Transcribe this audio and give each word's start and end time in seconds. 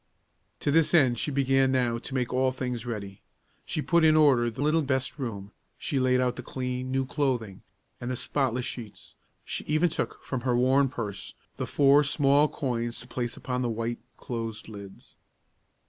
To 0.61 0.71
this 0.71 0.95
end 0.95 1.19
she 1.19 1.29
began 1.29 1.71
now 1.71 1.99
to 1.99 2.15
make 2.15 2.33
all 2.33 2.51
things 2.51 2.87
ready. 2.87 3.21
She 3.67 3.83
put 3.83 4.03
in 4.03 4.15
order 4.15 4.49
the 4.49 4.63
little 4.63 4.81
best 4.81 5.19
room; 5.19 5.51
she 5.77 5.99
laid 5.99 6.19
out 6.19 6.37
the 6.37 6.41
clean, 6.41 6.89
new 6.91 7.05
clothing, 7.05 7.61
and 7.99 8.09
the 8.09 8.15
spotless 8.15 8.65
sheets; 8.65 9.13
she 9.45 9.63
even 9.65 9.89
took 9.89 10.23
from 10.23 10.41
her 10.41 10.57
worn 10.57 10.89
purse 10.89 11.35
the 11.57 11.67
four 11.67 12.03
small 12.03 12.47
coins 12.47 12.99
to 13.01 13.07
place 13.07 13.37
upon 13.37 13.61
the 13.61 13.69
white, 13.69 13.99
closed 14.17 14.67
lids. 14.67 15.17